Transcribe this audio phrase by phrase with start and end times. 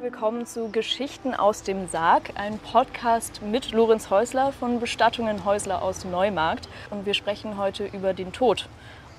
[0.00, 5.82] herzlich willkommen zu Geschichten aus dem Sarg, ein Podcast mit Lorenz Häusler von Bestattungen Häusler
[5.82, 6.68] aus Neumarkt.
[6.88, 8.68] Und wir sprechen heute über den Tod.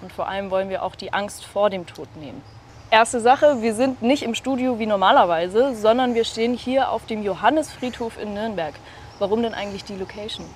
[0.02, 2.42] Und vor allem wollen wir auch die Angst vor dem Tod nehmen.
[2.90, 7.22] Erste Sache, wir sind nicht im Studio wie normalerweise, sondern wir stehen hier auf dem
[7.22, 8.74] Johannesfriedhof in Nürnberg.
[9.20, 10.48] Warum denn eigentlich die Location?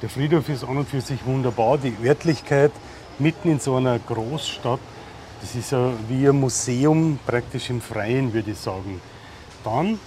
[0.00, 1.78] Der Friedhof ist an und für sich wunderbar.
[1.78, 2.70] Die Örtlichkeit
[3.18, 4.80] mitten in so einer Großstadt,
[5.40, 9.00] das ist ja wie ein Museum praktisch im Freien, würde ich sagen.
[9.64, 9.98] Dann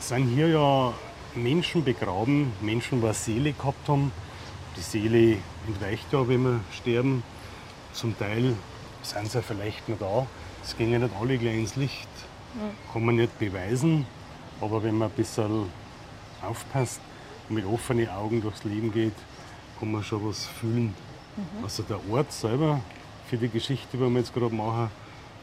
[0.00, 0.94] sind hier ja
[1.34, 4.12] Menschen begraben, Menschen, die eine Seele gehabt haben.
[4.76, 7.22] Die Seele entweicht ja, wenn wir sterben.
[7.92, 8.54] Zum Teil
[9.02, 10.26] sind sie vielleicht noch da.
[10.64, 12.08] Es gehen ja nicht alle gleich ins Licht.
[12.92, 14.06] Kann man nicht beweisen.
[14.60, 15.66] Aber wenn man ein bisschen
[16.42, 17.00] aufpasst
[17.48, 19.14] und mit offenen Augen durchs Leben geht,
[19.78, 20.94] kann man schon was fühlen.
[21.62, 22.80] Also der Ort selber
[23.28, 24.90] für die Geschichte, die wir jetzt gerade machen,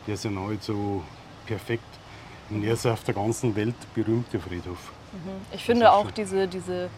[0.07, 1.03] der ist ja nahezu
[1.45, 1.98] perfekt.
[2.49, 4.91] Und er ist auf der ganzen Welt berühmter Friedhof.
[5.51, 6.89] Ich finde auch diese, diese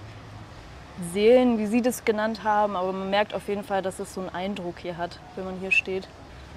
[1.14, 4.22] Seelen, wie Sie das genannt haben, aber man merkt auf jeden Fall, dass es so
[4.22, 6.08] einen Eindruck hier hat, wenn man hier steht.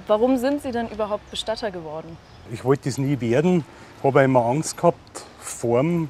[0.06, 2.17] Warum sind Sie denn überhaupt Bestatter geworden?
[2.53, 3.64] Ich wollte das nie werden,
[4.03, 6.08] habe immer Angst gehabt vor dem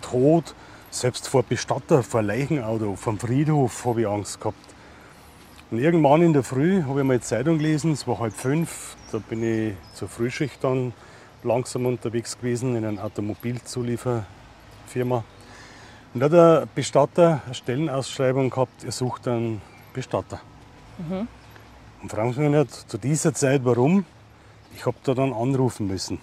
[0.00, 0.54] Tod,
[0.90, 4.56] selbst vor Bestatter, vor Leichenauto, vom Friedhof habe ich Angst gehabt.
[5.70, 8.96] Und irgendwann in der Früh habe ich mal die Zeitung gelesen, es war halb fünf,
[9.10, 10.92] da bin ich zur Frühschicht dann
[11.44, 15.24] langsam unterwegs gewesen in einer Automobilzulieferfirma.
[16.12, 19.60] Und da hat der Bestatter eine Stellenausschreibung gehabt, er sucht einen
[19.92, 20.40] Bestatter.
[22.02, 24.04] Und fragen Sie mich nicht zu dieser Zeit, warum.
[24.76, 26.18] Ich habe da dann anrufen müssen.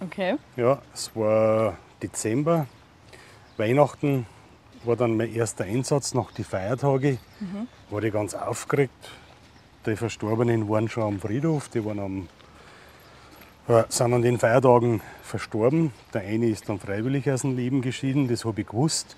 [0.00, 0.36] Okay.
[0.56, 2.66] Ja, es war Dezember,
[3.56, 4.26] Weihnachten
[4.84, 7.18] war dann mein erster Einsatz nach den Feiertagen.
[7.90, 9.10] War ich ganz aufgeregt.
[9.86, 12.28] Die Verstorbenen waren schon am Friedhof, die waren am,
[13.90, 15.92] sind an den Feiertagen verstorben.
[16.14, 19.16] Der eine ist dann freiwillig aus dem Leben geschieden, das habe ich gewusst.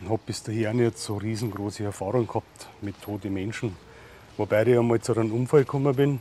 [0.00, 3.76] Und habe bis dahin nicht so riesengroße Erfahrung gehabt mit toten Menschen.
[4.38, 6.20] Wobei ich einmal zu einem Unfall gekommen bin.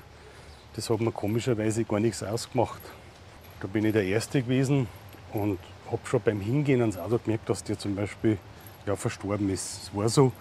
[0.76, 2.82] Das hat mir komischerweise gar nichts ausgemacht.
[3.62, 4.88] Da bin ich der Erste gewesen
[5.32, 5.58] und
[5.90, 8.38] habe schon beim Hingehen ans Auto gemerkt, dass der zum Beispiel
[8.86, 9.84] ja, verstorben ist.
[9.84, 10.34] Es war so.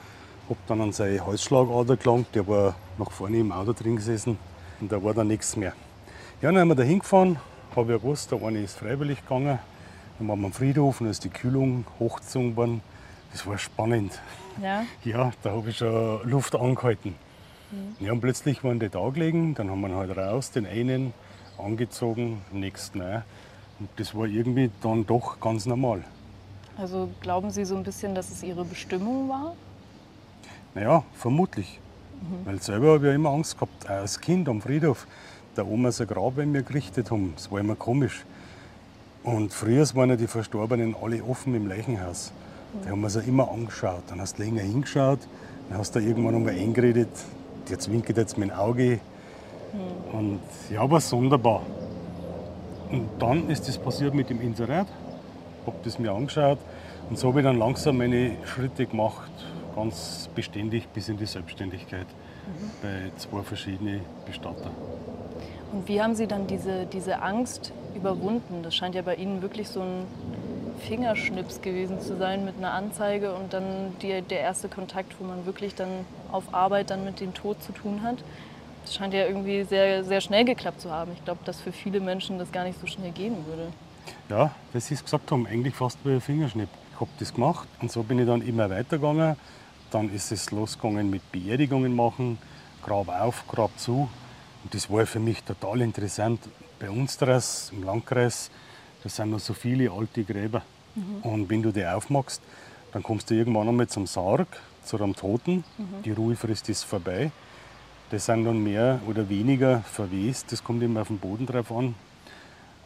[0.48, 4.38] Habe dann an seine Halsschlagader gelangt, der war nach vorne im Auto drin gesessen
[4.80, 5.72] und da war dann nichts mehr.
[6.42, 7.38] Ja, dann haben wir da hingefahren,
[7.76, 9.60] habe ja gewusst, der eine ist freiwillig gegangen.
[10.18, 12.80] Dann waren wir am Friedhof und da ist die Kühlung hochgezogen worden.
[13.30, 14.20] Das war spannend.
[14.60, 14.84] Ja.
[15.04, 17.14] Ja, da habe ich schon Luft angehalten.
[18.00, 21.14] Ja, und plötzlich waren die da gelegen, dann haben wir ihn halt raus, den einen
[21.58, 23.22] angezogen, den nächsten auch.
[23.78, 26.02] Und das war irgendwie dann doch ganz normal.
[26.76, 29.54] Also glauben Sie so ein bisschen, dass es Ihre Bestimmung war?
[30.74, 31.78] Naja, vermutlich.
[32.44, 35.06] Weil selber habe ich ja immer Angst gehabt, auch als Kind am Friedhof.
[35.56, 38.24] Der Oma sein Grab bei mir gerichtet haben, das war immer komisch.
[39.22, 42.32] Und früher waren ja die Verstorbenen alle offen im Leichenhaus.
[42.84, 44.02] Die haben wir sich immer angeschaut.
[44.08, 45.18] Dann hast du länger hingeschaut,
[45.68, 47.10] dann hast du irgendwann einmal eingeredet,
[47.68, 49.00] jetzt winkert jetzt mein Auge.
[50.12, 50.40] Und
[50.70, 51.62] ja, war sonderbar.
[52.90, 54.86] Und dann ist das passiert mit dem Inserat.
[55.66, 56.58] Habe das mir angeschaut
[57.08, 59.30] und so habe ich dann langsam meine Schritte gemacht,
[59.76, 62.06] ganz beständig bis in die Selbstständigkeit
[62.82, 64.72] bei zwei verschiedenen Bestattern.
[65.72, 68.62] Und wie haben Sie dann diese, diese Angst überwunden?
[68.62, 70.06] Das scheint ja bei Ihnen wirklich so ein
[70.86, 75.46] Fingerschnips gewesen zu sein mit einer Anzeige und dann die, der erste Kontakt, wo man
[75.46, 75.88] wirklich dann
[76.30, 78.22] auf Arbeit dann mit dem Tod zu tun hat.
[78.84, 81.12] Das scheint ja irgendwie sehr, sehr schnell geklappt zu haben.
[81.14, 83.68] Ich glaube, dass für viele Menschen das gar nicht so schnell gehen würde.
[84.28, 86.68] Ja, das es gesagt haben, eigentlich fast wie ein Fingerschnipp.
[86.92, 89.36] Ich habe das gemacht und so bin ich dann immer weitergegangen.
[89.90, 92.38] Dann ist es losgegangen mit Beerdigungen machen,
[92.82, 94.08] Grab auf, Grab zu.
[94.62, 96.40] Und das war für mich total interessant.
[96.78, 98.50] Bei uns das im Landkreis,
[99.02, 100.62] da sind noch so viele alte Gräber.
[101.22, 102.42] Und wenn du die aufmachst,
[102.92, 104.46] dann kommst du irgendwann einmal zum Sarg,
[104.84, 105.64] zu einem Toten.
[106.04, 107.30] Die Ruhefrist ist vorbei.
[108.10, 110.52] Die sind dann mehr oder weniger verwest.
[110.52, 111.94] Das kommt immer auf den Boden drauf an.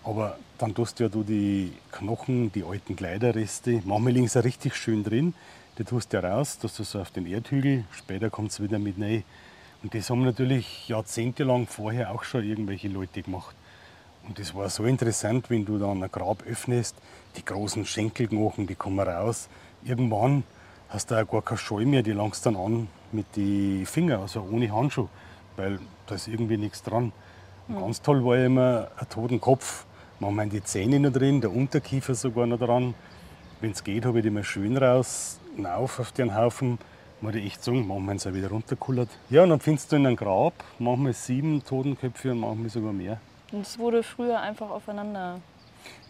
[0.05, 4.77] Aber dann tust du ja du die Knochen, die alten Kleiderreste, manchmal liegen sie richtig
[4.77, 5.35] schön drin.
[5.79, 8.79] Die tust du ja raus, tust du so auf den Erdhügel, später kommt es wieder
[8.79, 9.25] mit rein.
[9.83, 13.55] Und das haben natürlich jahrzehntelang vorher auch schon irgendwelche Leute gemacht.
[14.27, 16.97] Und das war so interessant, wenn du dann ein Grab öffnest,
[17.37, 19.49] die großen Schenkelknochen, die kommen raus.
[19.85, 20.43] Irgendwann
[20.89, 24.47] hast du auch gar keine Scheu mehr, die langst dann an mit den Fingern, also
[24.51, 25.09] ohne Handschuh,
[25.57, 27.13] weil da ist irgendwie nichts dran.
[27.69, 29.85] Und ganz toll war ja immer ein toten Kopf.
[30.19, 32.95] Manchmal die Zähne noch drin, der Unterkiefer sogar noch dran.
[33.61, 36.79] Wenn es geht, habe ich die mal schön raus, rauf auf den Haufen.
[37.21, 39.09] Muss ich echt sagen, manchmal sind sie wieder runterkullert.
[39.31, 43.21] Ja, und dann findest du in einem Grab manchmal sieben Totenköpfe und manchmal sogar mehr.
[43.53, 45.41] Und es wurde früher einfach aufeinander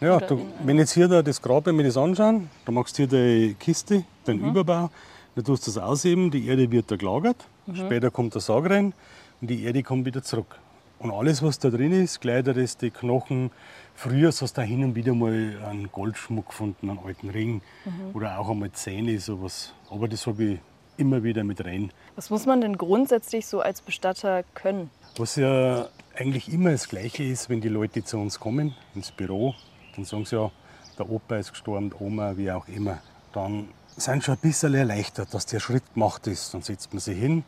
[0.01, 3.03] Ja, du, wenn jetzt hier da das Grab, wenn wir das anschauen, dann machst du
[3.03, 4.49] hier die Kiste, den mhm.
[4.49, 4.89] Überbau,
[5.35, 7.37] dann tust du das ausheben, die Erde wird da gelagert,
[7.67, 7.75] mhm.
[7.75, 8.93] später kommt der Sarg rein
[9.39, 10.59] und die Erde kommt wieder zurück.
[10.99, 13.51] Und alles, was da drin ist, Kleiderreste, Knochen,
[13.93, 18.15] früher hast du da hin und wieder mal einen Goldschmuck gefunden, einen alten Ring mhm.
[18.15, 19.73] oder auch einmal Zähne, sowas.
[19.91, 20.59] Aber das habe ich
[20.97, 21.91] immer wieder mit rein.
[22.15, 24.89] Was muss man denn grundsätzlich so als Bestatter können?
[25.17, 29.55] Was ja eigentlich immer das Gleiche ist, wenn die Leute zu uns kommen, ins Büro,
[29.95, 30.51] dann sagen sie ja,
[30.97, 32.99] der Opa ist gestorben, die Oma, wie auch immer.
[33.33, 36.53] Dann sind schon ein bisschen erleichtert, dass der Schritt gemacht ist.
[36.53, 37.43] Dann setzt man sich hin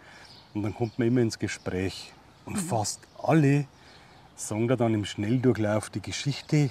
[0.54, 2.14] und dann kommt man immer ins Gespräch.
[2.46, 2.60] Und mhm.
[2.60, 3.66] fast alle
[4.36, 6.70] sagen da dann im Schnelldurchlauf die Geschichte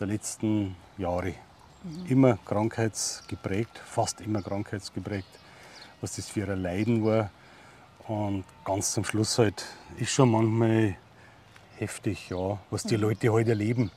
[0.00, 1.34] der letzten Jahre.
[1.82, 2.06] Mhm.
[2.08, 5.28] Immer krankheitsgeprägt, fast immer krankheitsgeprägt,
[6.04, 7.30] was das für ein Leiden war.
[8.06, 9.64] Und ganz zum Schluss halt
[9.96, 10.96] ist schon manchmal
[11.78, 13.04] heftig, ja, was die mhm.
[13.04, 13.90] Leute heute halt erleben.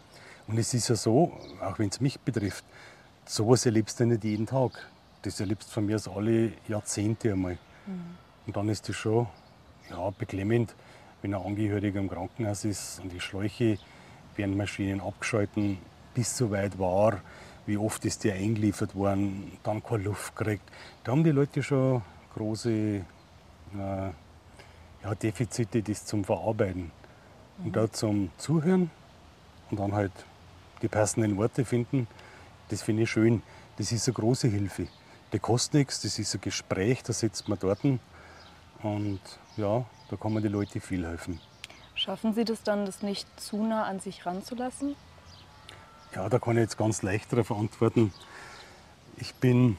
[0.47, 2.63] Und es ist ja so, auch wenn es mich betrifft,
[3.25, 4.87] sowas erlebst du nicht jeden Tag.
[5.23, 7.57] Das erlebst du von mir aus alle Jahrzehnte einmal.
[7.85, 8.15] Mhm.
[8.45, 9.27] Und dann ist das schon
[9.89, 10.73] ja, beklemmend,
[11.21, 13.79] wenn ein Angehöriger im Krankenhaus ist und die Schläuche
[14.37, 15.77] werden Maschinen abgeschalten,
[16.13, 17.21] bis so weit war,
[17.67, 20.63] wie oft ist der eingeliefert worden, dann keine Luft kriegt.
[21.03, 22.01] Da haben die Leute schon
[22.33, 23.03] große äh,
[23.73, 26.91] ja, Defizite, das zum Verarbeiten.
[27.63, 28.89] Und da zum Zuhören
[29.69, 30.13] und dann halt
[30.81, 32.07] die passenden Worte finden,
[32.69, 33.43] das finde ich schön.
[33.77, 34.87] Das ist eine große Hilfe.
[35.31, 39.19] Das kostet nichts, das ist ein Gespräch, da sitzt man dort und
[39.57, 41.39] ja, da kann man den Leuten viel helfen.
[41.95, 44.95] Schaffen Sie das dann, das nicht zu nah an sich ranzulassen?
[46.15, 48.13] Ja, da kann ich jetzt ganz leicht darauf antworten.
[49.17, 49.77] Ich bin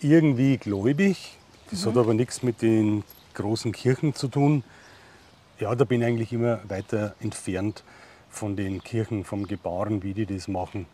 [0.00, 1.36] irgendwie gläubig.
[1.70, 1.90] Das mhm.
[1.90, 3.04] hat aber nichts mit den
[3.34, 4.64] großen Kirchen zu tun.
[5.60, 7.82] Ja, da bin ich eigentlich immer weiter entfernt
[8.30, 10.86] von den Kirchen, vom Gebaren, wie die das machen.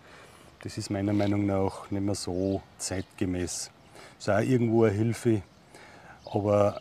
[0.62, 3.70] Das ist meiner Meinung nach nicht mehr so zeitgemäß.
[4.16, 5.42] Das ist auch irgendwo eine Hilfe.
[6.24, 6.80] Aber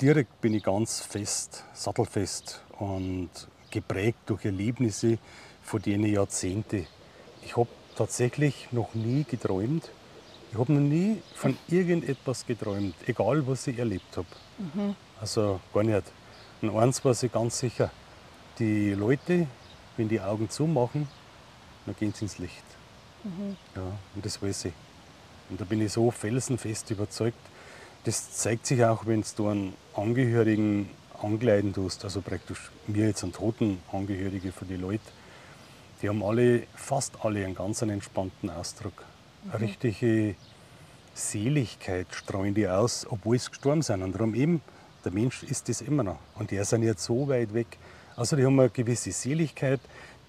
[0.00, 3.30] direkt bin ich ganz fest, sattelfest und
[3.70, 5.18] geprägt durch Erlebnisse
[5.62, 6.86] von denen Jahrzehnte.
[7.44, 9.90] Ich habe tatsächlich noch nie geträumt.
[10.50, 14.26] Ich habe noch nie von irgendetwas geträumt, egal was ich erlebt habe.
[14.58, 14.94] Mhm.
[15.20, 16.02] Also gar nicht.
[16.60, 17.90] Und eins war ich ganz sicher,
[18.58, 19.46] die Leute,
[19.96, 21.08] wenn die Augen zumachen,
[21.86, 22.64] dann gehen sie ins Licht.
[23.24, 23.56] Mhm.
[23.74, 23.82] Ja,
[24.14, 24.72] und das weiß ich.
[25.50, 27.38] Und da bin ich so felsenfest überzeugt,
[28.04, 30.90] das zeigt sich auch, wenn du einen Angehörigen
[31.20, 35.06] angleiten tust, also praktisch mir jetzt einen toten Angehörige von den Leuten,
[36.02, 39.04] die haben alle, fast alle einen ganz entspannten Ausdruck.
[39.44, 39.50] Mhm.
[39.52, 40.34] Eine richtige
[41.14, 44.02] Seligkeit streuen die aus, obwohl sie gestorben sind.
[44.02, 44.60] Und darum eben,
[45.04, 46.18] der Mensch ist das immer noch.
[46.34, 47.78] Und die sind jetzt so weit weg.
[48.16, 49.80] Also die haben eine gewisse Seligkeit,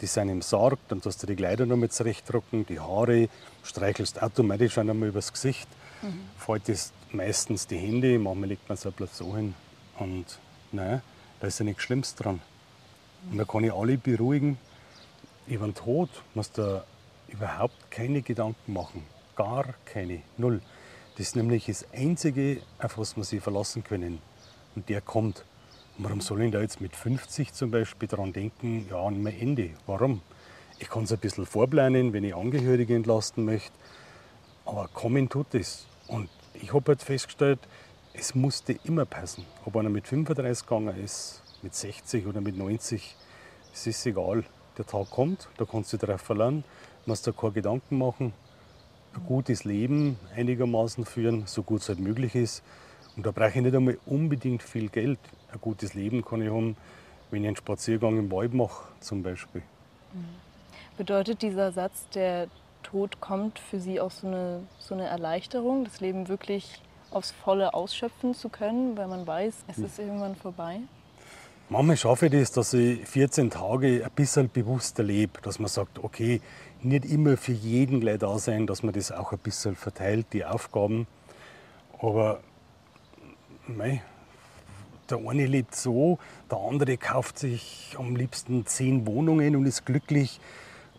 [0.01, 3.29] die sind im Sarg, dann tust du die Kleider noch mit zurechtdrucken, die Haare,
[3.63, 5.67] streichelst automatisch einmal übers Gesicht,
[6.01, 6.19] mhm.
[6.37, 9.53] faltest meistens die Hände, manchmal legt man es auch bloß so hin.
[9.99, 10.25] Und
[10.71, 11.01] nein,
[11.39, 12.41] da ist ja nichts Schlimmes dran.
[13.31, 14.57] Und da kann ich alle beruhigen,
[15.47, 16.83] über den Tod musst du
[17.27, 19.03] überhaupt keine Gedanken machen.
[19.35, 20.61] Gar keine, null.
[21.17, 24.19] Das ist nämlich das Einzige, auf was wir sich verlassen können.
[24.75, 25.45] Und der kommt.
[25.97, 29.71] Warum soll ich da jetzt mit 50 zum Beispiel daran denken, ja, an mein Ende?
[29.85, 30.21] Warum?
[30.79, 33.71] Ich kann es ein bisschen vorplanen, wenn ich Angehörige entlasten möchte.
[34.65, 35.85] Aber kommen tut es.
[36.07, 37.59] Und ich habe halt festgestellt,
[38.13, 39.45] es musste immer passen.
[39.65, 43.15] Ob einer mit 35 gegangen ist, mit 60 oder mit 90,
[43.71, 44.43] es ist egal.
[44.77, 46.63] Der Tag kommt, da kannst du dich darauf verlassen,
[47.05, 48.33] du musst dir keine Gedanken machen,
[49.13, 52.63] ein gutes Leben einigermaßen führen, so gut es halt möglich ist.
[53.15, 55.19] Und da brauche ich nicht einmal unbedingt viel Geld.
[55.51, 56.75] Ein gutes Leben kann ich haben,
[57.29, 59.61] wenn ich einen Spaziergang im Wald mache, zum Beispiel.
[60.13, 60.25] Mhm.
[60.97, 62.47] Bedeutet dieser Satz, der
[62.81, 67.73] Tod kommt für Sie auch so eine, so eine Erleichterung, das Leben wirklich aufs Volle
[67.73, 70.81] ausschöpfen zu können, weil man weiß, es ist irgendwann vorbei?
[71.69, 75.97] Manchmal schaffe ich das, dass ich 14 Tage ein bisschen bewusster lebe, dass man sagt,
[76.03, 76.41] okay,
[76.81, 80.43] nicht immer für jeden gleich da sein, dass man das auch ein bisschen verteilt, die
[80.43, 81.07] Aufgaben.
[81.99, 82.41] Aber
[83.65, 84.03] mei,
[85.09, 86.19] der eine lebt so,
[86.51, 90.41] der andere kauft sich am liebsten zehn Wohnungen und ist glücklich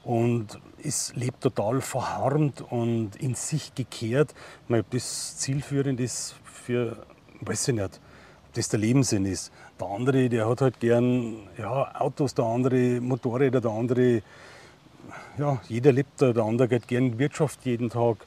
[0.02, 4.34] und ist, lebt total verharmt und in sich gekehrt.
[4.68, 7.04] Ob das zielführend ist für,
[7.42, 8.00] weiß ich nicht,
[8.46, 9.52] ob das der Lebenssinn ist.
[9.80, 14.22] Der andere, der hat halt gern ja, Autos, der andere Motorräder, der andere,
[15.36, 18.18] ja, jeder lebt da, der andere geht gern in Wirtschaft jeden Tag.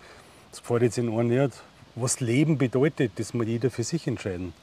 [0.52, 1.64] Das gefällt jetzt in einem nicht.
[1.96, 4.54] Was Leben bedeutet, das muss jeder für sich entscheiden.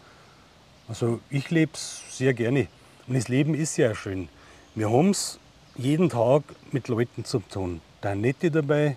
[0.87, 2.69] Also ich lebe es sehr gerne.
[3.07, 4.29] Und das Leben ist ja schön.
[4.75, 5.39] Wir haben es
[5.77, 7.81] jeden Tag mit Leuten zu tun.
[8.01, 8.97] Da sind Nette dabei,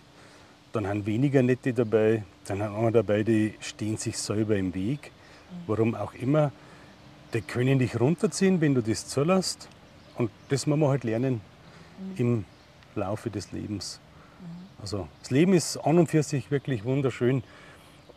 [0.73, 5.11] dann haben weniger Nette dabei, dann haben andere dabei, die stehen sich selber im Weg.
[5.65, 6.51] Warum auch immer.
[7.33, 9.67] Die können dich runterziehen, wenn du das zulässt.
[10.15, 11.41] Und das muss man halt lernen
[12.15, 12.45] im
[12.95, 13.99] Laufe des Lebens.
[14.81, 17.43] Also das Leben ist an und für sich wirklich wunderschön.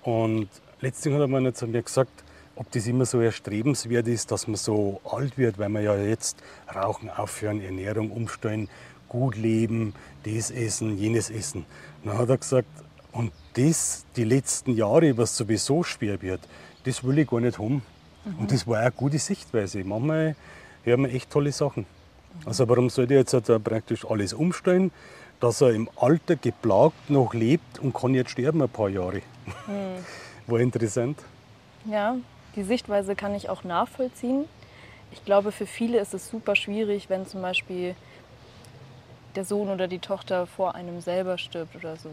[0.02, 0.48] Und
[0.80, 2.24] letztlich hat man zu mir gesagt,
[2.56, 6.38] ob das immer so erstrebenswert ist, dass man so alt wird, weil man ja jetzt
[6.74, 8.68] Rauchen aufhören, Ernährung umstellen,
[9.08, 11.64] gut leben, das essen, jenes essen.
[12.04, 12.68] Dann hat er gesagt,
[13.12, 16.40] und das die letzten Jahre, was sowieso schwer wird,
[16.84, 17.82] das will ich gar nicht haben.
[18.24, 18.38] Mhm.
[18.38, 19.84] Und das war eine gute Sichtweise.
[19.84, 20.36] Manchmal
[20.84, 21.86] hören wir echt tolle Sachen.
[22.44, 24.92] Also warum sollte jetzt halt praktisch alles umstellen,
[25.40, 29.22] dass er im Alter geplagt noch lebt und kann jetzt sterben ein paar Jahre.
[29.66, 30.04] Mhm.
[30.46, 31.18] War interessant.
[31.86, 32.16] Ja,
[32.56, 34.44] die Sichtweise kann ich auch nachvollziehen.
[35.12, 37.94] Ich glaube, für viele ist es super schwierig, wenn zum Beispiel
[39.34, 42.10] der Sohn oder die Tochter vor einem selber stirbt oder so.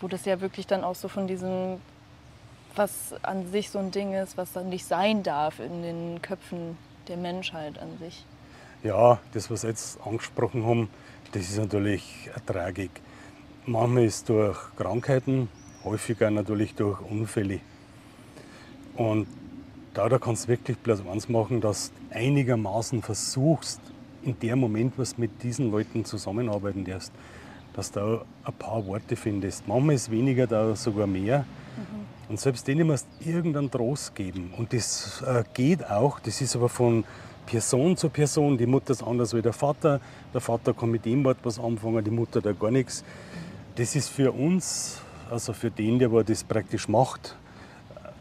[0.00, 1.80] Wo das ja wirklich dann auch so von diesem,
[2.76, 6.76] was an sich so ein Ding ist, was dann nicht sein darf in den Köpfen
[7.08, 8.24] der Menschheit an sich.
[8.82, 10.88] Ja, das, was Sie jetzt angesprochen haben,
[11.32, 12.90] das ist natürlich eine Tragik.
[13.66, 15.48] Manchmal ist es durch Krankheiten,
[15.84, 17.60] häufiger natürlich durch Unfälle.
[18.96, 19.26] Und
[19.94, 23.80] da, kannst du wirklich bloß eins machen, dass du einigermaßen versuchst,
[24.22, 27.12] in dem Moment, was mit diesen Leuten zusammenarbeiten darfst,
[27.74, 29.66] dass du da ein paar Worte findest.
[29.68, 31.44] Manchmal ist weniger, da sogar mehr.
[31.76, 32.30] Mhm.
[32.30, 34.52] Und selbst denen musst du irgendeinen Trost geben.
[34.56, 37.04] Und das äh, geht auch, das ist aber von
[37.46, 38.56] Person zu Person.
[38.56, 40.00] Die Mutter ist anders wie der Vater.
[40.32, 43.04] Der Vater kann mit dem Wort was anfangen, die Mutter da gar nichts.
[43.76, 44.98] Das ist für uns,
[45.30, 47.36] also für den, der das praktisch macht,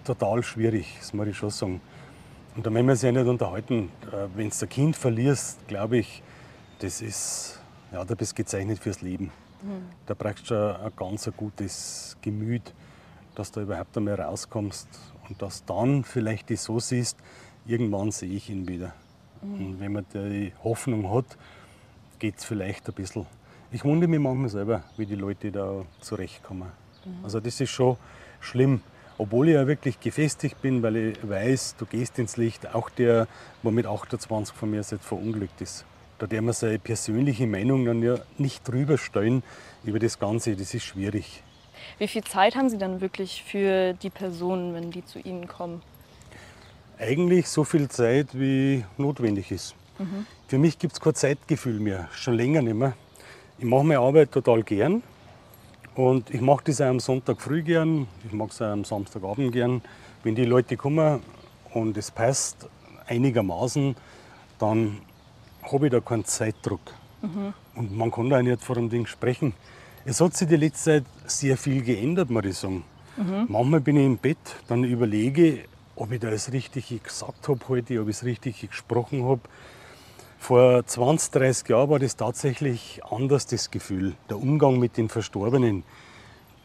[0.04, 1.82] total schwierig, das muss ich schon sagen.
[2.56, 3.90] Und da müssen wir sich ja nicht unterhalten.
[4.12, 6.22] Äh, Wenn du ein Kind verlierst, glaube ich,
[6.80, 7.60] das ist,
[7.92, 9.32] ja, da bist du gezeichnet fürs Leben.
[9.62, 9.88] Mhm.
[10.06, 12.74] Da brauchst du schon ein ganz gutes Gemüt,
[13.36, 14.88] dass du überhaupt einmal rauskommst
[15.28, 17.18] und dass dann vielleicht das so siehst,
[17.66, 18.94] irgendwann sehe ich ihn wieder.
[19.42, 19.66] Mhm.
[19.66, 21.38] Und wenn man die Hoffnung hat,
[22.20, 23.26] geht es vielleicht ein bisschen.
[23.72, 26.72] Ich wundere mich manchmal selber, wie die Leute da zurechtkommen.
[27.06, 27.24] Mhm.
[27.24, 27.98] Also das ist schon
[28.40, 28.82] schlimm
[29.18, 33.28] obwohl ich ja wirklich gefestigt bin, weil ich weiß, du gehst ins Licht, auch der,
[33.62, 35.86] wo mit 28 von mir jetzt verunglückt ist.
[36.20, 39.44] Da darf man seine persönliche Meinung dann ja nicht drüber stellen
[39.84, 41.44] über das Ganze, das ist schwierig.
[41.98, 45.82] Wie viel Zeit haben Sie dann wirklich für die Personen, wenn die zu Ihnen kommen?
[47.00, 49.76] Eigentlich so viel Zeit, wie notwendig ist.
[50.00, 50.26] Mhm.
[50.48, 52.94] Für mich gibt es kein Zeitgefühl mehr, schon länger nicht mehr.
[53.58, 55.04] Ich mache meine Arbeit total gern.
[55.96, 59.52] Und ich mache das auch am Sonntag früh gern, ich mag es auch am Samstagabend
[59.52, 59.82] gern.
[60.24, 61.22] Wenn die Leute kommen
[61.74, 62.68] und es passt
[63.06, 63.96] einigermaßen,
[64.58, 65.02] dann
[65.62, 66.82] habe ich da keinen Zeitdruck.
[67.22, 67.54] Mhm.
[67.76, 69.54] Und man kann da nicht vor dem Ding sprechen.
[70.06, 72.84] Es hat sich die letzte Zeit sehr viel geändert, muss ich sagen.
[73.16, 73.46] Mhm.
[73.48, 75.60] Manchmal bin ich im Bett, dann überlege,
[75.96, 79.42] ob ich da das Richtige gesagt habe heute, ob ich das Richtige gesprochen habe.
[80.40, 84.14] Vor 20, 30 Jahren war das tatsächlich anders, das Gefühl.
[84.30, 85.84] Der Umgang mit den Verstorbenen.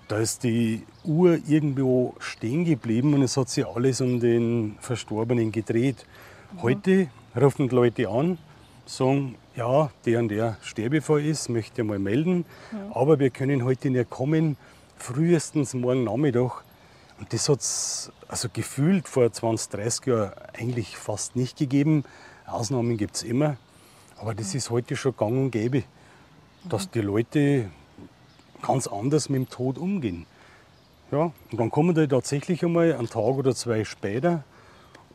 [0.08, 5.52] Da ist die Uhr irgendwo stehen geblieben und es hat sich alles um den Verstorbenen
[5.52, 6.06] gedreht.
[6.54, 6.62] Mhm.
[6.62, 7.08] Heute
[7.40, 8.38] rufen die Leute an,
[8.84, 12.92] sagen, ja, der und der Sterbefall ist, möchte mal melden, mhm.
[12.92, 14.56] aber wir können heute nicht kommen,
[14.96, 16.62] frühestens morgen Nachmittag.
[17.18, 22.04] Und das hat es also gefühlt vor 20, 30 Jahren eigentlich fast nicht gegeben.
[22.46, 23.56] Ausnahmen gibt es immer.
[24.16, 25.82] Aber das ist heute schon gang und gäbe,
[26.68, 27.68] dass die Leute
[28.62, 30.26] ganz anders mit dem Tod umgehen.
[31.10, 34.44] Ja, und dann kommen die tatsächlich einmal einen Tag oder zwei später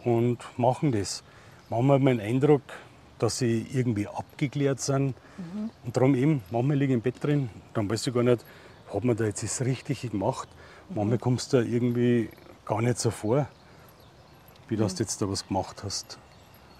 [0.03, 1.23] und machen das.
[1.69, 2.62] Manchmal hat man den Eindruck,
[3.20, 5.15] dass sie irgendwie abgeklärt sind.
[5.38, 5.70] Mhm.
[5.86, 8.46] Und darum eben, manchmal liege ich im Bett drin, dann weiß ich gar nicht,
[8.93, 10.50] hat man da jetzt das Richtige gemacht.
[10.89, 10.96] Mhm.
[10.96, 12.29] Manchmal kommst du da irgendwie
[12.65, 13.48] gar nicht so vor,
[14.67, 16.17] wie dass du jetzt da was gemacht hast.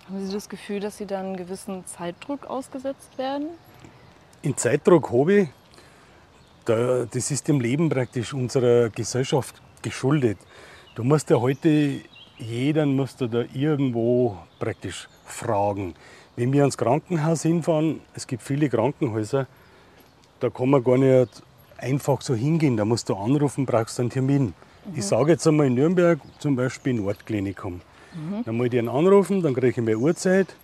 [0.08, 3.48] Haben Sie das Gefühl, dass Sie dann einen gewissen Zeitdruck ausgesetzt werden?
[4.42, 5.50] In Zeitdruck habe ich,
[6.66, 10.38] das ist dem Leben praktisch unserer Gesellschaft geschuldet.
[10.96, 12.02] Du musst ja heute,
[12.38, 15.94] jeden musst du da irgendwo praktisch fragen.
[16.36, 19.48] Wenn wir ans Krankenhaus hinfahren, es gibt viele Krankenhäuser,
[20.40, 21.44] da kann man gar nicht
[21.78, 22.78] einfach so hingehen.
[22.78, 24.46] Da musst du anrufen, brauchst einen Termin.
[24.46, 24.54] Mhm.
[24.96, 27.82] Ich sage jetzt einmal in Nürnberg zum Beispiel Nordklinikum.
[28.14, 28.44] Mhm.
[28.46, 30.56] Dann muss ich den anrufen, dann kriege ich mehr Uhrzeit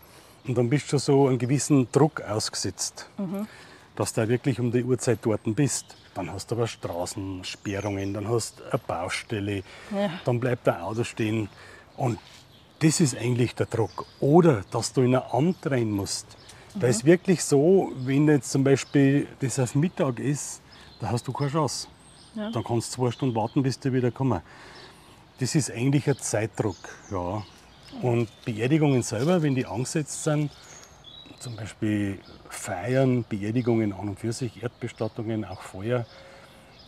[0.48, 3.48] und dann bist du so einen gewissen Druck ausgesetzt, mhm.
[3.96, 5.96] dass du wirklich um die Uhrzeit dort bist.
[6.16, 10.10] Dann hast du aber Straßensperrungen, dann hast du eine Baustelle, ja.
[10.26, 11.50] dann bleibt ein Auto stehen.
[11.96, 12.18] Und
[12.80, 14.06] das ist eigentlich der Druck.
[14.20, 16.38] Oder dass du in ein Amt rein musst.
[16.76, 20.62] Da ist wirklich so, wenn jetzt zum Beispiel das auf Mittag ist,
[21.00, 21.88] da hast du keine Chance.
[22.36, 22.52] Ja.
[22.52, 24.42] Dann kannst du zwei Stunden warten, bis die wieder kommen.
[25.40, 26.78] Das ist eigentlich ein Zeitdruck.
[27.12, 27.44] Ja.
[28.02, 30.52] Und Beerdigungen selber, wenn die angesetzt sind,
[31.40, 32.20] zum Beispiel
[32.50, 36.06] Feiern, Beerdigungen an und für sich, Erdbestattungen, auch Feuer,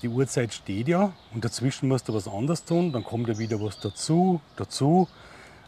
[0.02, 3.62] die Uhrzeit steht ja und dazwischen musst du was anderes tun, dann kommt ja wieder
[3.62, 5.08] was dazu, dazu.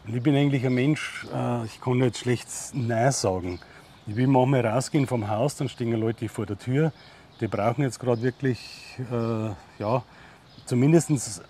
[0.06, 3.58] Und ich bin eigentlich ein Mensch, äh, ich kann nicht schlecht Nein sagen.
[4.06, 6.92] Ich will manchmal rausgehen vom Haus, dann stehen Leute vor der Tür,
[7.40, 10.02] die brauchen jetzt gerade wirklich, äh, ja,
[10.66, 11.42] zumindest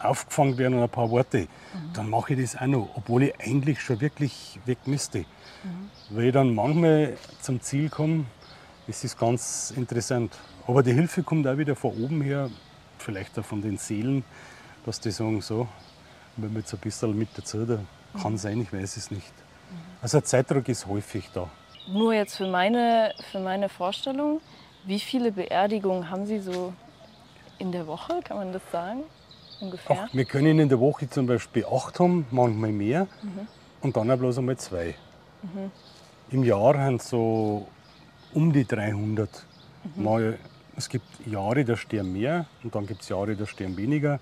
[0.00, 1.40] aufgefangen werden und ein paar Worte.
[1.40, 1.92] Mhm.
[1.92, 5.18] Dann mache ich das auch noch, obwohl ich eigentlich schon wirklich weg müsste.
[5.18, 5.90] Mhm.
[6.10, 8.24] Weil ich dann manchmal zum Ziel komme,
[8.86, 10.34] ist das ganz interessant.
[10.66, 12.48] Aber die Hilfe kommt auch wieder von oben her,
[12.96, 14.24] vielleicht auch von den Seelen,
[14.86, 15.68] dass die sagen, so,
[16.38, 17.80] wenn wir jetzt ein bisschen mit dazu, da
[18.20, 19.32] kann sein, ich weiß es nicht.
[20.00, 21.48] Also Zeitdruck ist häufig da.
[21.88, 24.40] Nur jetzt für meine, für meine Vorstellung,
[24.84, 26.72] wie viele Beerdigungen haben Sie so
[27.58, 29.02] in der Woche, kann man das sagen?
[29.60, 30.04] Ungefähr?
[30.04, 33.48] Ach, wir können in der Woche zum Beispiel acht haben, manchmal mehr mhm.
[33.82, 34.94] und dann auch bloß einmal zwei.
[35.42, 35.70] Mhm.
[36.30, 37.66] Im Jahr haben so
[38.34, 39.28] um die 300.
[39.96, 40.04] Mhm.
[40.04, 40.38] Mal,
[40.76, 44.20] es gibt Jahre, da sterben mehr und dann gibt es Jahre, da sterben weniger.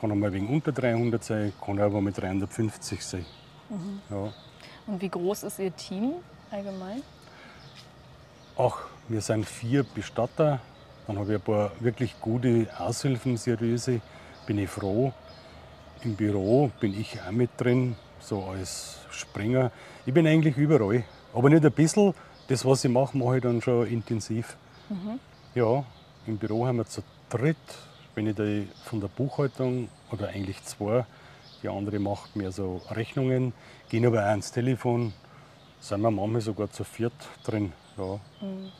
[0.00, 3.26] Kann einmal wegen unter 300 sein, kann aber mit 350 sein.
[3.68, 4.00] Mhm.
[4.08, 4.32] Ja.
[4.86, 6.14] Und wie groß ist Ihr Team
[6.50, 7.02] allgemein?
[8.56, 8.78] Ach,
[9.08, 10.60] wir sind vier Bestatter.
[11.06, 14.00] Dann habe ich ein paar wirklich gute Aushilfen, seriöse.
[14.46, 15.12] Bin ich froh.
[16.02, 19.70] Im Büro bin ich auch mit drin, so als Springer.
[20.06, 21.04] Ich bin eigentlich überall.
[21.34, 22.14] Aber nicht ein bisschen.
[22.48, 24.56] Das, was ich mache, mache ich dann schon intensiv.
[24.88, 25.20] Mhm.
[25.54, 25.84] Ja,
[26.26, 27.56] im Büro haben wir zu dritt.
[28.20, 28.44] Bin ich da
[28.84, 31.06] von der Buchhaltung oder eigentlich zwei.
[31.62, 33.54] Die andere macht mehr so Rechnungen.
[33.88, 35.14] Gehen aber auch ans Telefon.
[35.80, 37.72] Sind wir manchmal sogar zu viert drin.
[37.96, 38.20] Ja.
[38.42, 38.72] Mhm.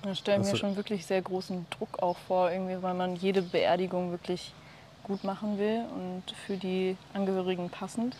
[0.00, 3.42] Da stellen also, mir schon wirklich sehr großen Druck auch vor, irgendwie, weil man jede
[3.42, 4.54] Beerdigung wirklich
[5.02, 8.16] gut machen will und für die Angehörigen passend.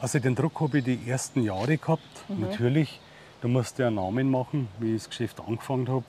[0.00, 2.02] Also den Druck habe ich die ersten Jahre gehabt.
[2.28, 2.42] Mhm.
[2.42, 3.00] Natürlich,
[3.42, 6.04] da musste ich einen Namen machen, wie ich das Geschäft angefangen habe.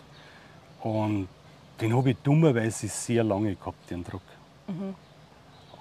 [0.83, 1.27] Und
[1.81, 4.21] den habe ich dummerweise sehr lange gehabt, den Druck.
[4.67, 4.95] Mhm.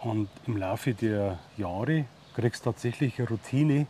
[0.03, 2.05] Und im Laufe der Jahre
[2.35, 3.87] kriegst du tatsächlich eine Routine.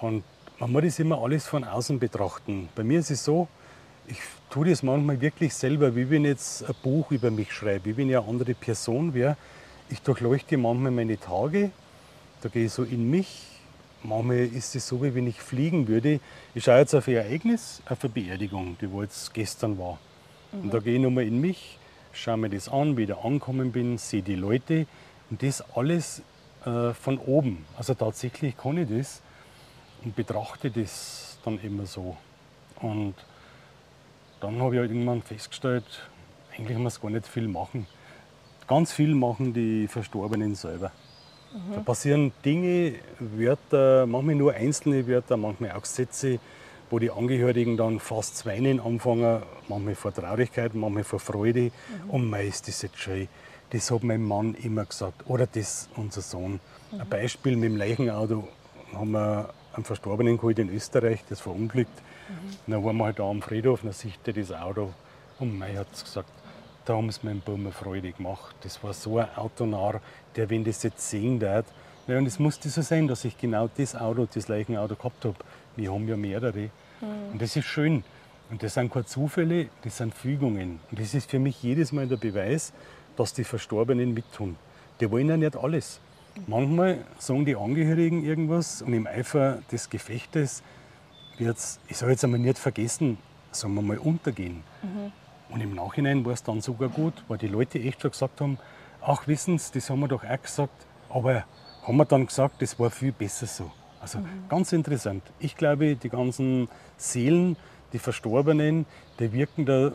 [0.00, 0.22] Und
[0.58, 2.68] man muss das immer alles von außen betrachten.
[2.74, 3.48] Bei mir ist es so,
[4.06, 4.18] ich
[4.50, 7.96] tue das manchmal wirklich selber, wie wenn ich jetzt ein Buch über mich schreibe, wie
[7.96, 9.36] wenn ich eine andere Person wäre.
[9.88, 11.70] Ich durchleuchte manchmal meine Tage,
[12.42, 13.46] da gehe ich so in mich.
[14.02, 16.20] Manchmal ist es so, wie wenn ich fliegen würde.
[16.54, 19.98] Ich schaue jetzt auf ein Ereignis, auf eine Beerdigung, die wo jetzt gestern war.
[20.54, 20.62] Mhm.
[20.62, 21.78] Und da gehe ich nochmal in mich,
[22.12, 24.86] schaue mir das an, wie ich da angekommen bin, sehe die Leute
[25.30, 26.22] und das alles
[26.64, 27.64] äh, von oben.
[27.76, 29.22] Also tatsächlich kann ich das
[30.04, 32.16] und betrachte das dann immer so.
[32.80, 33.14] Und
[34.40, 35.84] dann habe ich halt irgendwann festgestellt,
[36.56, 37.86] eigentlich muss gar nicht viel machen.
[38.66, 40.90] Ganz viel machen die Verstorbenen selber.
[41.52, 41.74] Mhm.
[41.74, 46.38] Da passieren Dinge, Wörter, manchmal nur einzelne Wörter, manchmal auch Sätze,
[46.94, 51.72] wo die Angehörigen dann fast zu weinen anfangen, manchmal vor Traurigkeit, manchmal vor Freude.
[52.04, 52.10] Mhm.
[52.10, 53.26] Und meist ist jetzt schön.
[53.70, 55.24] Das hat mein Mann immer gesagt.
[55.26, 56.60] Oder das unser Sohn.
[56.92, 57.00] Mhm.
[57.00, 58.46] Ein Beispiel mit dem Leichenauto
[58.92, 62.00] haben wir einen Verstorbenen geholt in Österreich, das verunglückt.
[62.28, 62.72] Mhm.
[62.72, 64.94] Dann waren wir halt da am Friedhof, dann sieht er das Auto
[65.40, 66.30] und Mai hat gesagt,
[66.84, 68.54] da haben sie meinen Baum Freude gemacht.
[68.60, 70.00] Das war so ein Autonarr,
[70.36, 71.66] der, wenn das jetzt sehen wird,
[72.06, 75.36] ja, und es musste so sein, dass ich genau das Auto, das Leichenauto gehabt habe.
[75.74, 76.68] Wir haben ja mehrere.
[77.00, 77.32] Mhm.
[77.32, 78.04] Und das ist schön.
[78.50, 80.80] Und das sind keine Zufälle, das sind Fügungen.
[80.90, 82.72] Und das ist für mich jedes Mal der Beweis,
[83.16, 84.56] dass die Verstorbenen mittun.
[85.00, 86.00] Die wollen ja nicht alles.
[86.46, 90.62] Manchmal sagen die Angehörigen irgendwas und im Eifer des Gefechtes
[91.38, 93.18] wird es, ich sage jetzt einmal nicht vergessen,
[93.52, 94.62] sagen wir mal untergehen.
[94.82, 95.12] Mhm.
[95.50, 98.58] Und im Nachhinein war es dann sogar gut, weil die Leute echt schon gesagt haben,
[99.00, 101.44] ach wissen Sie, das haben wir doch auch gesagt, aber
[101.82, 103.70] haben wir dann gesagt, das war viel besser so.
[104.04, 104.48] Also mhm.
[104.50, 105.22] ganz interessant.
[105.38, 107.56] Ich glaube, die ganzen Seelen,
[107.94, 108.84] die Verstorbenen,
[109.18, 109.92] die wirken da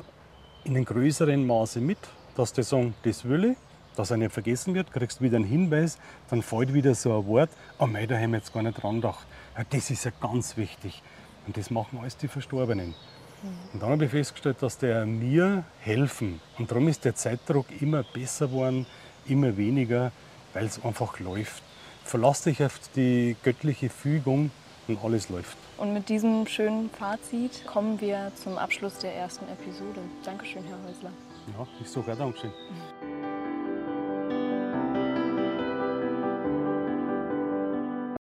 [0.63, 2.00] in einem größeren Maße mit,
[2.36, 3.58] dass die sagen, das will ich,
[3.95, 6.00] dass er nicht vergessen wird, kriegst wieder einen Hinweis,
[6.32, 8.95] dann fällt wieder so ein Wort, oh mei, da haben wir jetzt gar nicht dran
[8.95, 9.28] gedacht.
[9.56, 11.04] Ja, das ist ja ganz wichtig.
[11.45, 12.88] Und das machen alles die Verstorbenen.
[12.88, 13.48] Mhm.
[13.74, 16.41] Und dann habe ich festgestellt, dass der mir helfen.
[16.58, 18.88] Und darum ist der Zeitdruck immer besser geworden,
[19.28, 20.12] immer weniger,
[20.54, 21.62] weil es einfach läuft.
[22.10, 24.50] Verlass dich auf die göttliche Fügung
[24.88, 25.56] und alles läuft.
[25.78, 30.02] Und mit diesem schönen Fazit kommen wir zum Abschluss der ersten Episode.
[30.26, 31.12] Dankeschön, Herr Häusler.
[31.56, 32.52] Ja, ich sogar Dankeschön.